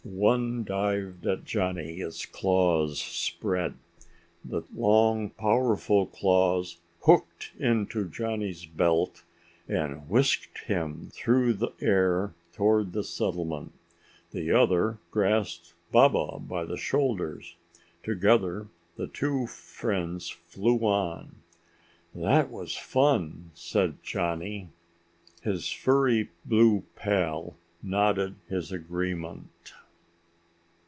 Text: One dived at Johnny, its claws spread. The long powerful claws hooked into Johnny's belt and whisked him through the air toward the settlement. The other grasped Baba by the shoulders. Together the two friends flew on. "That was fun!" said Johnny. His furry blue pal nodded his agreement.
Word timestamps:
One 0.03 0.63
dived 0.63 1.25
at 1.27 1.45
Johnny, 1.45 1.99
its 1.99 2.25
claws 2.25 2.99
spread. 2.99 3.75
The 4.43 4.63
long 4.75 5.29
powerful 5.31 6.05
claws 6.07 6.77
hooked 7.05 7.51
into 7.57 8.07
Johnny's 8.09 8.65
belt 8.65 9.23
and 9.67 10.07
whisked 10.09 10.59
him 10.65 11.09
through 11.11 11.53
the 11.53 11.73
air 11.81 12.33
toward 12.53 12.93
the 12.93 13.03
settlement. 13.03 13.73
The 14.31 14.51
other 14.51 14.97
grasped 15.11 15.73
Baba 15.91 16.39
by 16.39 16.65
the 16.65 16.77
shoulders. 16.77 17.55
Together 18.03 18.67
the 18.97 19.07
two 19.07 19.47
friends 19.47 20.29
flew 20.29 20.79
on. 20.79 21.35
"That 22.13 22.49
was 22.51 22.75
fun!" 22.75 23.51
said 23.53 24.03
Johnny. 24.03 24.69
His 25.43 25.71
furry 25.71 26.29
blue 26.45 26.83
pal 26.95 27.55
nodded 27.81 28.35
his 28.49 28.71
agreement. 28.71 29.49